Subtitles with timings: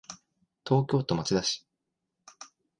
[0.65, 1.67] 東京都町田市